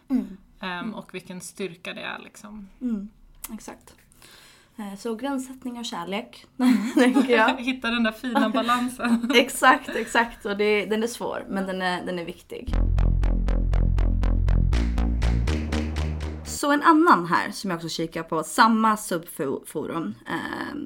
[0.61, 2.69] Ehm, och vilken styrka det är liksom.
[2.81, 3.09] Mm,
[3.55, 3.95] exakt.
[4.77, 6.47] Eh, Så gränssättning och kärlek,
[6.95, 7.57] tänker jag.
[7.59, 9.31] Hitta den där fina balansen.
[9.35, 10.47] Exakt, exakt.
[10.47, 12.75] Och det, den är svår, men den är, den är viktig.
[16.47, 20.77] Så en annan här som jag också kikar på, samma subforum eh,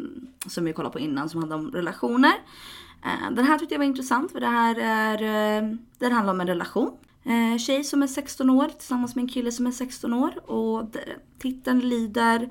[0.46, 2.32] som vi kollade på innan som handlar om relationer.
[3.04, 6.40] Eh, den här tyckte jag var intressant för det här är, eh, den handlar om
[6.40, 6.92] en relation.
[7.24, 10.96] Eh, tjej som är 16 år tillsammans med en kille som är 16 år och
[11.38, 12.48] titeln lyder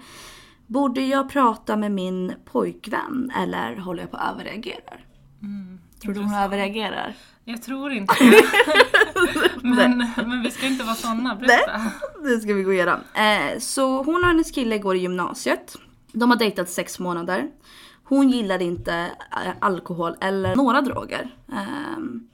[0.68, 4.94] Borde jag prata med min pojkvän eller håller jag på att överreagera?
[6.02, 7.16] Tror du hon överreagerar?
[7.44, 8.44] Jag tror inte det.
[9.64, 11.82] men, men vi ska inte vara såna, berätta.
[12.24, 13.00] Det ska vi gå igenom.
[13.60, 15.76] Så hon och hennes kille går i gymnasiet.
[16.12, 17.48] De har dejtat sex månader.
[18.10, 18.94] Hon gillar inte
[19.46, 21.36] eh, alkohol eller några droger.
[21.52, 22.30] Ehm,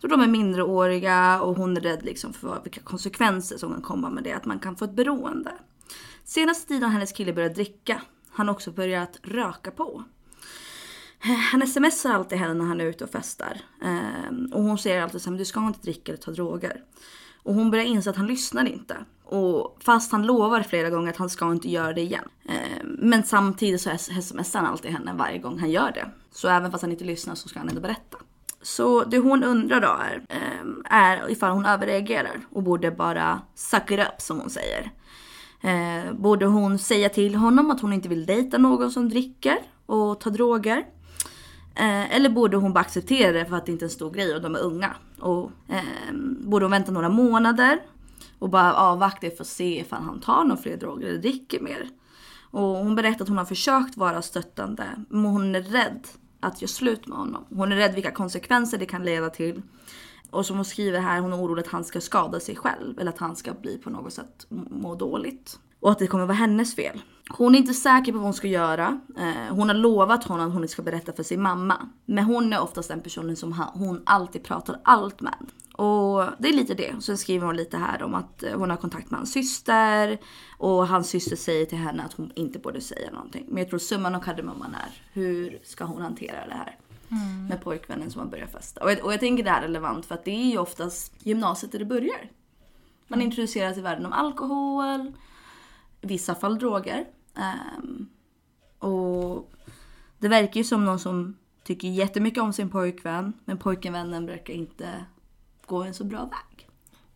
[0.00, 4.10] så de är mindreåriga och hon är rädd liksom för vilka konsekvenser som kan komma
[4.10, 4.32] med det.
[4.32, 5.52] Att man kan få ett beroende.
[6.24, 8.02] Senaste tiden har hennes kille börjat dricka.
[8.30, 10.04] Han har också börjat röka på.
[11.24, 13.60] Eh, han smsar alltid henne när han är ute och festar.
[13.82, 16.84] Ehm, och hon säger alltid så här, du ska inte dricka eller ta droger.
[17.42, 18.96] Och hon börjar inse att han lyssnar inte.
[19.28, 22.28] Och fast han lovar flera gånger att han ska inte göra det igen.
[22.48, 26.10] Eh, men samtidigt så smsar han alltid henne varje gång han gör det.
[26.32, 28.18] Så även fast han inte lyssnar så ska han ändå berätta.
[28.62, 33.90] Så det hon undrar då är, eh, är ifall hon överreagerar och borde bara suck
[33.90, 34.90] it up som hon säger.
[35.60, 40.20] Eh, borde hon säga till honom att hon inte vill dejta någon som dricker och
[40.20, 40.84] tar droger?
[42.10, 44.42] Eller borde hon bara acceptera det för att det inte är en stor grej och
[44.42, 44.94] de är unga?
[45.20, 47.78] Och, eh, borde hon vänta några månader
[48.38, 51.88] och bara avvakta för att se ifall han tar några fler droger eller dricker mer?
[52.50, 56.08] Och hon berättar att hon har försökt vara stöttande men hon är rädd
[56.40, 57.44] att göra slut med honom.
[57.50, 59.62] Hon är rädd vilka konsekvenser det kan leda till.
[60.30, 63.10] Och som hon skriver här, hon är orolig att han ska skada sig själv eller
[63.10, 65.58] att han ska bli på något sätt må dåligt.
[65.80, 67.02] Och att det kommer vara hennes fel.
[67.30, 69.00] Hon är inte säker på vad hon ska göra.
[69.18, 71.88] Eh, hon har lovat honom att hon inte ska berätta för sin mamma.
[72.04, 75.34] Men hon är oftast den personen som hon alltid pratar allt med.
[75.76, 77.02] Och det är lite det.
[77.02, 80.18] Sen skriver hon lite här om att eh, hon har kontakt med hans syster.
[80.58, 83.44] Och hans syster säger till henne att hon inte borde säga någonting.
[83.48, 86.78] Men jag tror summan av kardemumman är hur ska hon hantera det här?
[87.48, 88.84] Med pojkvännen som har börjat festa.
[88.84, 91.12] Och jag, och jag tänker det här är relevant för att det är ju oftast
[91.26, 92.30] gymnasiet där det börjar.
[93.08, 95.12] Man introduceras i världen om alkohol,
[96.00, 97.04] i vissa fall droger.
[97.34, 98.08] Ehm,
[98.78, 99.52] och
[100.18, 105.04] det verkar ju som någon som tycker jättemycket om sin pojkvän men pojkvännen verkar inte
[105.66, 106.68] gå en så bra väg.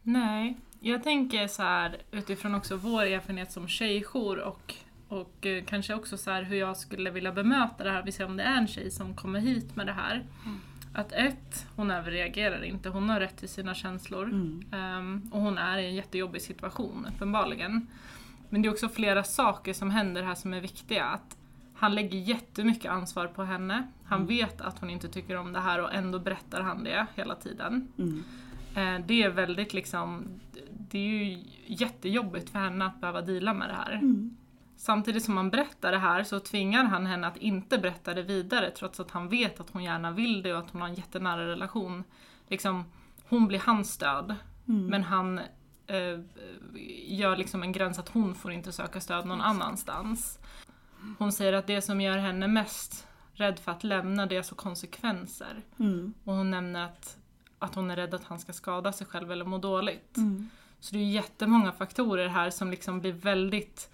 [0.03, 4.75] Nej, jag tänker så här utifrån också vår erfarenhet som tjejjour och,
[5.09, 8.25] och eh, kanske också så här hur jag skulle vilja bemöta det här, vi ser
[8.25, 10.25] om det är en tjej som kommer hit med det här.
[10.95, 14.29] Att ett, hon överreagerar inte, hon har rätt till sina känslor.
[14.73, 17.87] Ehm, och hon är i en jättejobbig situation uppenbarligen.
[18.49, 21.05] Men det är också flera saker som händer här som är viktiga.
[21.05, 21.37] Att
[21.81, 23.87] han lägger jättemycket ansvar på henne.
[24.05, 27.35] Han vet att hon inte tycker om det här och ändå berättar han det hela
[27.35, 27.89] tiden.
[27.99, 28.25] Mm.
[28.75, 30.25] Eh, Det är väldigt liksom,
[30.71, 33.93] det är ju jättejobbigt för henne att behöva deala med det här.
[33.93, 34.37] Mm.
[34.77, 38.71] Samtidigt som han berättar det här så tvingar han henne att inte berätta det vidare
[38.71, 41.47] trots att han vet att hon gärna vill det och att hon har en jättenära
[41.47, 42.05] relation.
[42.49, 42.85] Liksom,
[43.29, 44.35] hon blir hans stöd
[44.69, 44.87] Mm.
[44.87, 45.39] men han
[45.87, 46.21] eh,
[47.07, 50.39] gör liksom en gräns att hon får inte söka stöd någon annanstans.
[51.19, 54.55] Hon säger att det som gör henne mest rädd för att lämna det är alltså
[54.55, 55.63] konsekvenser.
[55.79, 56.15] Mm.
[56.25, 57.19] Och hon nämner att,
[57.59, 60.17] att hon är rädd att han ska skada sig själv eller må dåligt.
[60.17, 60.51] Mm.
[60.81, 63.91] Så det är jättemånga faktorer här som liksom blir väldigt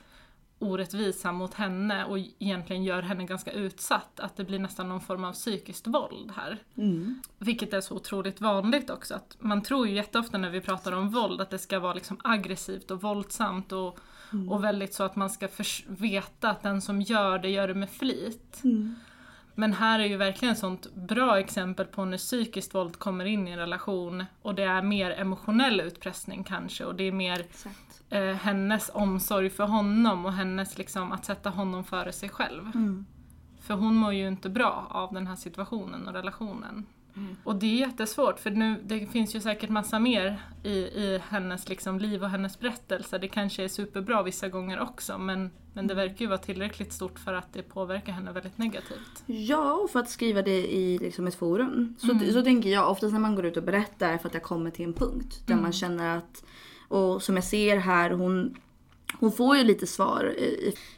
[0.59, 4.21] orättvisa mot henne och egentligen gör henne ganska utsatt.
[4.21, 6.59] Att det blir nästan någon form av psykiskt våld här.
[6.77, 7.23] Mm.
[7.39, 9.15] Vilket är så otroligt vanligt också.
[9.15, 12.21] Att man tror ju jätteofta när vi pratar om våld att det ska vara liksom
[12.25, 13.99] aggressivt och våldsamt och,
[14.49, 15.49] och väldigt så att man ska
[15.87, 18.61] veta att den som gör det gör det med flit.
[18.65, 18.95] Mm.
[19.59, 23.49] Men här är ju verkligen ett sånt bra exempel på när psykiskt våld kommer in
[23.49, 27.45] i en relation och det är mer emotionell utpressning kanske och det är mer
[28.11, 32.63] eh, hennes omsorg för honom och hennes liksom att sätta honom före sig själv.
[32.75, 33.07] Mm.
[33.61, 36.87] För hon mår ju inte bra av den här situationen och relationen.
[37.17, 37.37] Mm.
[37.45, 41.69] Och det är jättesvårt för nu, det finns ju säkert massa mer i, i hennes
[41.69, 43.19] liksom liv och hennes berättelse.
[43.19, 47.19] Det kanske är superbra vissa gånger också men, men det verkar ju vara tillräckligt stort
[47.19, 49.23] för att det påverkar henne väldigt negativt.
[49.27, 51.95] Ja, och för att skriva det i liksom ett forum.
[51.99, 52.33] Så, Mm.
[52.33, 54.85] så tänker jag oftast när man går ut och berättar för att jag kommer till
[54.85, 55.63] en punkt där Mm.
[55.63, 56.45] man känner att,
[56.89, 58.57] och som jag ser här, hon,
[59.19, 60.35] hon får ju lite svar.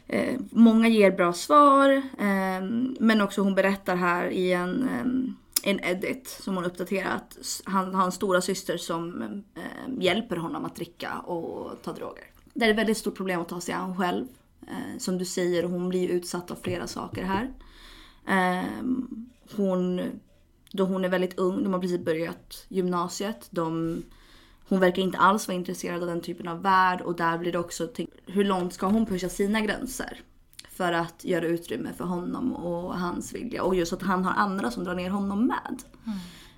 [0.07, 2.61] Eh, många ger bra svar, eh,
[2.99, 7.37] men också hon berättar här i en, eh, en edit som hon uppdaterat.
[7.63, 9.21] Han har en stora syster som
[9.55, 12.25] eh, hjälper honom att dricka och ta droger.
[12.53, 14.25] Det är ett väldigt stort problem att ta sig an själv.
[14.67, 17.53] Eh, som du säger, hon blir utsatt av flera saker här.
[18.27, 18.65] Eh,
[19.55, 20.01] hon,
[20.71, 23.47] då hon är väldigt ung, de har precis börjat gymnasiet.
[23.49, 24.03] De,
[24.67, 27.59] hon verkar inte alls vara intresserad av den typen av värld och där blir det
[27.59, 30.21] också till, hur långt ska hon pusha sina gränser?
[30.79, 34.71] För att göra utrymme för honom och hans vilja och just att han har andra
[34.71, 35.83] som drar ner honom med.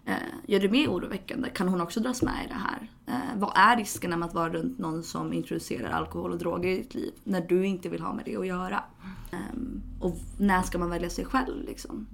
[0.05, 0.13] Eh,
[0.47, 1.49] gör det mer oroväckande?
[1.49, 2.89] Kan hon också dras med i det här?
[3.07, 6.77] Eh, vad är riskerna med att vara runt någon som introducerar alkohol och droger i
[6.77, 8.83] ditt liv när du inte vill ha med det att göra?
[9.31, 12.07] Ehm, och när ska man välja sig själv liksom?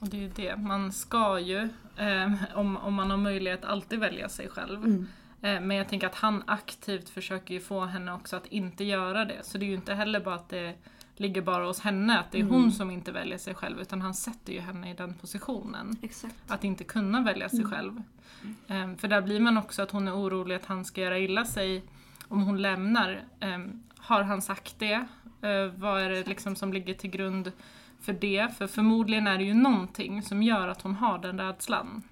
[0.00, 4.00] Och det är ju det, man ska ju, eh, om, om man har möjlighet, alltid
[4.00, 4.84] välja sig själv.
[4.84, 5.06] Mm.
[5.42, 9.24] Eh, men jag tänker att han aktivt försöker ju få henne också att inte göra
[9.24, 9.40] det.
[9.42, 10.74] Så det är ju inte heller bara att det
[11.16, 12.54] ligger bara hos henne, att det är Mm.
[12.54, 15.96] hon som inte väljer sig själv, utan han sätter ju henne i den positionen.
[16.02, 16.34] Exakt.
[16.48, 18.02] Att inte kunna välja sig själv.
[18.66, 21.44] Eh, för där blir man också att hon är orolig att han ska göra illa
[21.44, 21.82] sig
[22.28, 23.22] om hon lämnar.
[23.40, 23.58] Eh,
[23.98, 24.92] har han sagt det?
[25.42, 27.52] Eh, vad är det liksom som ligger till grund
[28.00, 28.48] för det?
[28.58, 32.02] För förmodligen är det ju någonting som gör att hon har den rädslan.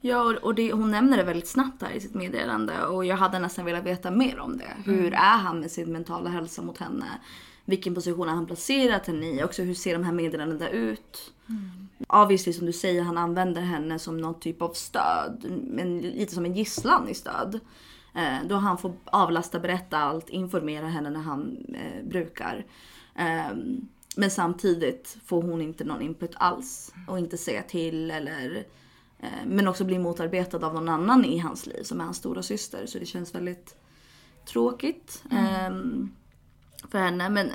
[0.00, 3.16] Ja, och- och det, hon nämner det väldigt snabbt här i sitt meddelande och jag
[3.16, 4.70] hade nästan velat veta mer om det.
[4.84, 7.06] Hur är han med sin mentala hälsa mot henne?
[7.70, 9.44] Vilken position har han placerat henne i?
[9.44, 11.32] Också hur ser de här meddelandena ut?
[12.08, 15.62] Obviously som du säger, han använder henne som någon typ av stöd.
[15.64, 17.60] Men lite som en gisslan i stöd.
[18.14, 22.66] Eh, då han får avlasta, berätta allt, informera henne när han eh, brukar.
[23.14, 28.64] Ehm, men samtidigt får hon inte någon input alls och inte säga till eller
[29.18, 32.42] eh, men också bli motarbetad av någon annan i hans liv som är hans stora
[32.42, 32.86] syster.
[32.86, 33.76] Så det känns väldigt
[34.44, 36.10] tråkigt ehm,
[36.90, 37.28] för henne.
[37.28, 37.50] Men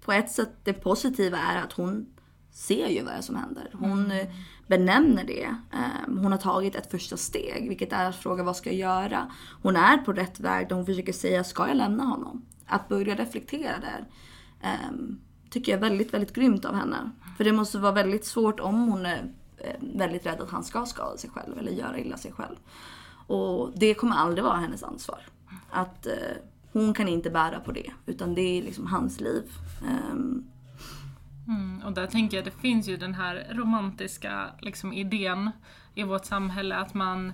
[0.00, 2.06] på ett sätt det positiva är att hon
[2.50, 3.70] ser ju vad som händer.
[3.72, 4.26] Hon eh,
[4.66, 5.56] benämner det.
[5.72, 9.32] Ehm, hon har tagit ett första steg, vilket är att fråga vad ska jag göra?
[9.62, 12.44] Hon är på rätt väg där hon försöker säga, ska jag lämna honom?
[12.66, 14.04] Att börja reflektera där.
[14.62, 17.10] ehm, tycker jag är väldigt, väldigt grymt av henne.
[17.36, 20.86] För det måste vara väldigt svårt om hon är eh, väldigt rädd att han ska
[20.86, 22.56] skada sig själv eller göra illa sig själv.
[23.26, 25.18] Och det kommer aldrig vara hennes ansvar.
[25.70, 26.12] Att eh,
[26.74, 29.42] hon kan inte bära på det, utan det är liksom hans liv.
[29.88, 30.44] Ehm,
[31.48, 35.50] Mm, och där tänker jag, det finns ju den här romantiska liksom, idén
[35.94, 37.32] i vårt samhälle att man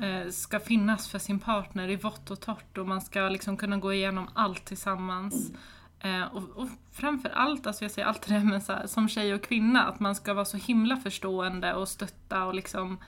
[0.00, 3.76] eh, ska finnas för sin partner i vått och torrt och man ska liksom kunna
[3.76, 5.52] gå igenom allt tillsammans.
[6.00, 9.34] Eh, och, och framför allt, alltså jag säger alltid det men så här, som tjej
[9.34, 12.98] och kvinna, att man ska vara så himla förstående och stötta och liksom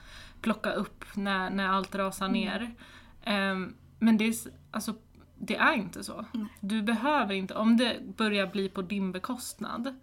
[0.41, 2.75] plocka upp när, när allt rasar ner.
[3.23, 3.55] Eh,
[3.99, 4.35] men det är,
[4.71, 4.95] alltså,
[5.39, 6.25] det är inte så.
[6.59, 9.95] Du behöver inte, om det börjar bli på din bekostnad,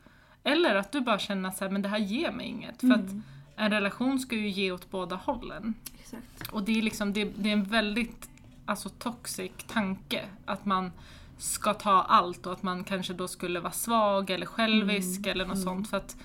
[0.45, 2.81] eller att du bara känner att så här, men det här ger mig inget.
[2.81, 3.11] För att
[3.57, 5.75] en relation ska ju ge åt båda hållen.
[6.01, 6.51] exakt.
[6.53, 8.31] Och det är, liksom, det, det är en väldigt
[8.67, 10.93] alltså, toxic tanke att man
[11.39, 15.31] ska ta allt och att man kanske då skulle vara svag eller självisk Mm.
[15.31, 15.91] eller något sånt.
[15.91, 16.17] För att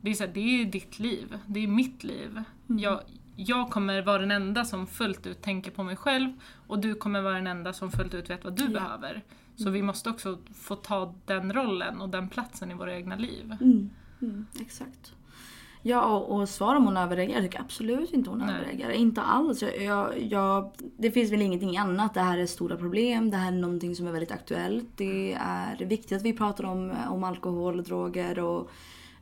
[0.00, 2.42] det är, så här, det är ditt liv, det är mitt liv.
[2.68, 2.78] Mm.
[2.82, 3.00] Jag,
[3.40, 6.32] jag kommer vara den enda som fullt ut tänker på mig själv
[6.66, 9.22] och du kommer vara den enda som fullt ut vet vad du behöver.
[9.56, 13.56] Så vi måste också få ta den rollen och den platsen i våra egna liv.
[13.60, 13.90] Mm.
[14.22, 15.12] Mm, exakt.
[15.82, 18.56] Ja, och, och svar om hon överreagerar, jag tycker absolut inte hon Nej.
[18.56, 18.90] överreagerar.
[18.90, 19.62] Inte alls.
[19.62, 22.14] Jag, jag, jag, det finns väl ingenting annat.
[22.14, 23.30] Det här är stora problem.
[23.30, 24.88] Det här är någonting som är väldigt aktuellt.
[24.96, 28.70] Det är viktigt att vi pratar om, om alkohol och droger och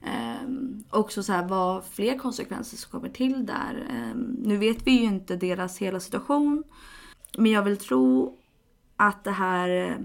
[0.07, 3.87] ehm, också så här, vad fler konsekvenser som kommer till där.
[3.91, 6.65] Ehm, nu vet vi ju inte deras hela situation.
[7.39, 8.39] Men jag vill tro
[8.97, 9.99] att det här,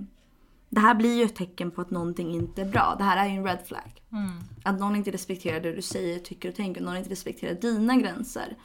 [0.70, 2.96] det här blir ju ett tecken på att någonting inte är bra.
[2.98, 4.02] Det här är ju en red flag.
[4.12, 4.32] Mm.
[4.64, 6.82] Att någon inte respekterar det du säger, tycker och tänker.
[6.82, 8.58] Någon inte respekterar dina gränser.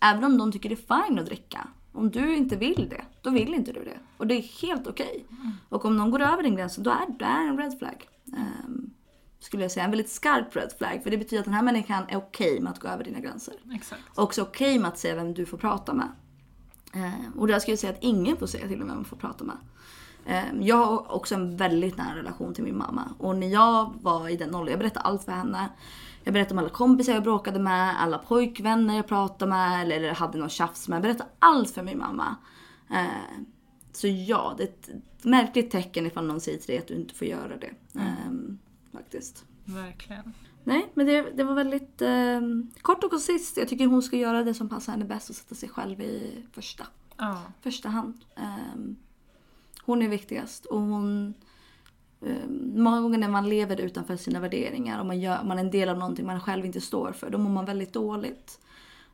[0.00, 1.68] Även om de tycker det är fine att dricka.
[1.92, 3.98] Om du inte vill det, då vill inte du det.
[4.16, 5.24] Och det är helt okej.
[5.68, 8.08] Och om någon går över den gränsen, då är det en red flag.
[8.36, 8.90] Ehm,
[9.42, 9.84] skulle jag säga.
[9.84, 11.00] En väldigt skarp red flag.
[11.02, 13.54] För det betyder att den här människan är okej med att gå över dina gränser.
[13.74, 14.02] Exakt.
[14.14, 16.08] Och också okej med att säga vem du får prata med.
[16.92, 19.44] Ehm, och där skulle jag säga att ingen får säga till vem man får prata
[19.44, 19.56] med.
[20.26, 23.14] Ehm, jag har också en väldigt nära relation till min mamma.
[23.18, 25.68] Och när jag var i den åldern, jag berättade allt för henne.
[26.24, 30.14] Jag berättade om alla kompisar jag bråkade med, alla pojkvänner jag pratade med eller, eller
[30.14, 30.96] hade någon tjafs med.
[30.96, 32.36] Jag berättade allt för min mamma.
[32.90, 33.46] Ehm,
[33.92, 34.88] så ja, det är ett
[35.24, 38.00] märkligt tecken ifall någon säger till dig att du inte får göra det.
[38.00, 38.58] Ehm,
[38.92, 39.44] faktiskt.
[39.64, 40.32] Verkligen.
[40.64, 42.40] Nej, men det, det var väldigt eh,
[42.82, 43.56] kort och koncist.
[43.56, 46.44] Jag tycker hon ska göra det som passar henne bäst och sätta sig själv i
[46.52, 47.42] första, Ja.
[47.60, 48.14] första hand.
[48.36, 48.96] Ehm,
[49.82, 51.34] hon är viktigast och hon...
[52.26, 55.70] ehm, många gånger när man lever utanför sina värderingar och man, gör, man är en
[55.70, 58.60] del av någonting man själv inte står för, då mår man väldigt dåligt.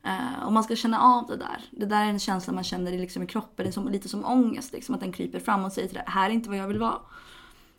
[0.05, 1.65] Eh, och man ska känna av det där.
[1.71, 4.25] Det där är en känsla man känner liksom i kroppen, det är som, lite som
[4.25, 4.73] ångest.
[4.73, 6.79] Liksom, att den kryper fram och säger till dig, här är inte vad jag vill
[6.79, 6.99] vara.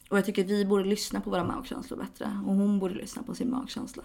[0.10, 2.26] Och jag tycker att vi borde lyssna på våra magkänslor bättre.
[2.45, 4.04] Och hon borde lyssna på sin magkänsla.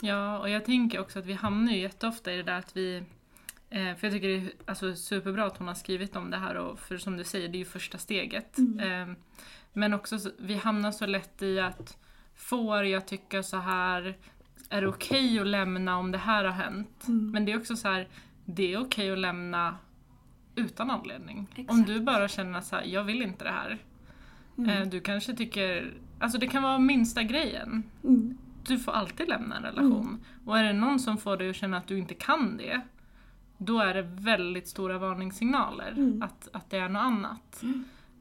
[0.00, 2.96] Ja, och jag tänker också att vi hamnar ju jätteofta i det där att vi
[3.70, 6.54] eh, för jag tycker det är alltså, superbra att hon har skrivit om det här
[6.54, 8.58] och för som du säger, det är ju första steget.
[8.58, 9.14] Eh,
[9.72, 11.96] men också, så- vi hamnar så lätt i att
[12.34, 14.16] får jag tycka så här?
[14.70, 17.04] Är det okej att lämna om det här har hänt?
[17.06, 18.08] Men det är också så här,
[18.44, 19.76] det är okej att lämna
[20.54, 21.38] utan anledning.
[21.38, 21.86] Om Exakt.
[21.86, 23.78] du bara känner så här, jag vill inte det här.
[24.66, 27.82] Eh, du kanske tycker, alltså det kan vara minsta grejen.
[28.04, 28.38] Mm.
[28.66, 30.20] Du får alltid lämna en relation.
[30.44, 32.80] Och är det någon som får dig att känna att du inte kan det,
[33.58, 37.62] då är det väldigt stora varningssignaler att, att det är något annat.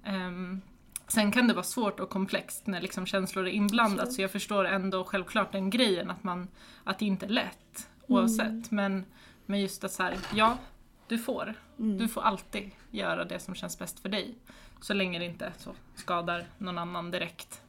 [0.03, 0.61] Ehm,
[1.07, 4.65] sen kan det vara svårt och komplext när liksom känslor är inblandat, så jag förstår
[4.65, 6.47] ändå självklart den grejen att, man,
[6.83, 8.71] att det inte är lätt oavsett.
[8.71, 9.05] Men,
[9.45, 10.57] men just att så här, ja,
[11.07, 11.53] du får.
[11.97, 14.35] Du får alltid göra det som känns bäst för dig.
[14.81, 17.61] Så länge det inte så skadar någon annan direkt.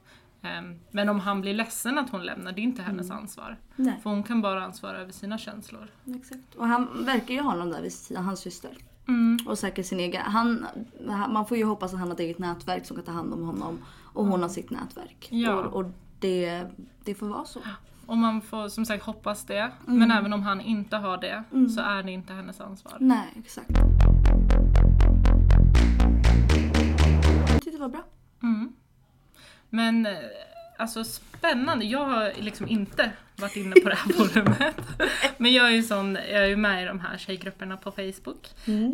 [0.42, 3.56] Ehm, Men om han blir ledsen att hon lämnar, det är inte hennes ansvar.
[3.76, 5.88] Nej, För hon kan bara ansvara över sina känslor.
[6.16, 6.54] exakt.
[6.56, 8.70] Och han verkar ju ha någon där vid sidan, hans syster.
[9.08, 9.38] Mm.
[9.46, 10.22] Och säkert sin egen.
[10.22, 10.66] Han,
[11.28, 13.42] man får ju hoppas att han har ett eget nätverk som kan ta hand om
[13.46, 13.78] honom.
[14.12, 15.28] Och hon har sitt nätverk.
[15.30, 15.54] Ja.
[15.54, 16.64] Och, och det,
[17.04, 17.60] det får vara så.
[18.06, 19.72] Och man får som sagt hoppas det.
[19.86, 19.98] Mm.
[19.98, 21.44] Men även om han inte har det
[21.74, 22.96] så är det inte hennes ansvar.
[23.00, 23.70] Nej, exakt.
[27.78, 28.04] Det var bra.
[28.42, 28.72] Mm.
[29.70, 30.12] Men eh,
[30.78, 31.84] alltså spännande.
[31.84, 34.76] Jag har liksom inte varit inne på det här forumet.
[35.36, 38.46] Men jag är ju sån, jag är ju med i de här tjejgrupperna på Facebook.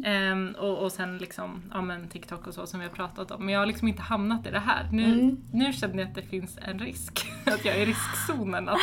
[0.04, 3.44] Ehm, och, och sen liksom, ja men TikTok och så som vi har pratat om.
[3.44, 4.88] Men jag har liksom inte hamnat i det här.
[4.92, 5.36] Nu, Mm.
[5.52, 7.26] nu känner jag att det finns en risk.
[7.46, 8.78] Att jag är i riskzonen att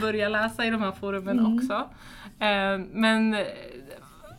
[0.00, 1.56] börja läsa i de här forumen Mm.
[1.56, 1.88] också.
[2.38, 3.46] Ehm, men eh,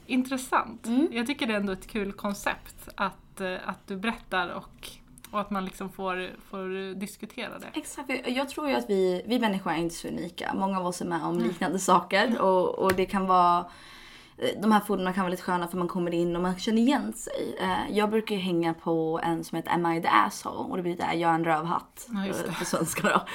[0.05, 0.85] intressant.
[0.85, 1.07] Mm.
[1.11, 4.89] Jag tycker det är ändå ett kul koncept att, eh, att du berättar och,
[5.31, 7.67] och att man liksom får, får diskutera det.
[7.73, 8.09] Exakt.
[8.25, 10.53] Jag tror ju att vi, vi människor är inte så unika.
[10.53, 12.41] Många av oss är med om liknande saker.
[12.41, 13.65] Och, och det kan vara...
[14.61, 17.13] De här forumen kan vara lite sköna för man kommer in och man känner igen
[17.13, 17.57] sig.
[17.59, 20.69] Eh, Jag brukar ju hänga på en som heter Am I the asshole?
[20.71, 22.07] Och det betyder jag är en rövhatt.
[22.09, 23.25] Ja, eh, På svenska då.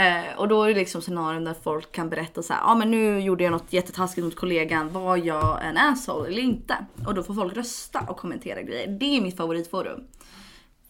[0.00, 2.74] Eh, Och då är det liksom scenarion där folk kan berätta så här, ja ah,
[2.74, 6.86] men nu gjorde jag något jättetaskigt mot kollegan, var jag en asshole eller inte?
[7.06, 8.88] Och då får folk rösta och kommentera grejer.
[9.00, 10.00] Det är mitt favoritforum.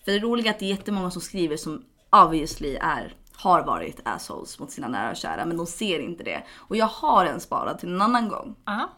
[0.05, 4.01] För det roliga är att det är jättemånga som skriver som obviously är, har varit
[4.05, 6.45] assholes mot sina nära och kära men de ser inte det.
[6.57, 8.55] Och jag har en sparad till en annan gång.
[8.64, 8.89] Aha.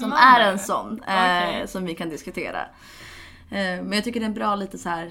[0.00, 1.00] Som är en sån.
[1.02, 1.60] Okej.
[1.60, 2.60] Eh, som vi kan diskutera.
[3.50, 5.10] Eh, men jag tycker det är en bra lite så här eh,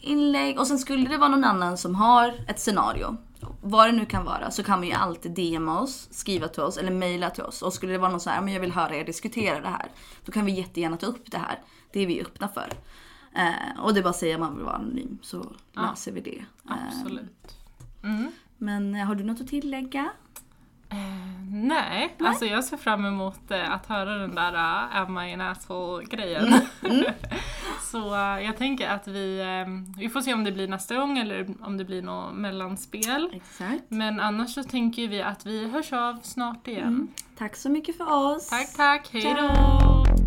[0.00, 0.58] inlägg.
[0.58, 3.16] Och sen skulle det vara någon annan som har ett scenario.
[3.62, 6.76] Vad det nu kan vara så kan man ju alltid DMa oss, skriva till oss
[6.76, 7.62] eller mejla till oss.
[7.62, 9.86] Och skulle det vara någon så här, men jag vill höra er diskutera det här.
[10.24, 11.58] Då kan vi jättegärna ta upp det här.
[11.92, 12.72] Det är vi öppna för.
[13.34, 15.82] Eh, och det är bara att säga att man vill vara anonym så Ja.
[15.82, 16.44] löser vi det.
[16.70, 17.56] Eh, Absolut.
[18.04, 18.32] Mm.
[18.58, 20.10] men eh, har du något att tillägga?
[20.90, 20.98] Eh,
[21.50, 25.40] nej, alltså jag ser fram emot eh, att höra den där uh, Am I an
[25.40, 26.52] asshole-grejen.
[27.82, 31.18] Så eh, jag tänker att vi, eh, vi får se om det blir nästa gång
[31.18, 33.30] eller om det blir något mellanspel.
[33.32, 33.82] Exakt.
[33.88, 37.08] Men annars så tänker vi att vi hörs av snart igen.
[37.38, 38.48] Tack så mycket för oss.
[38.48, 39.34] Tack, tack, hej Ciao.
[39.34, 40.23] då!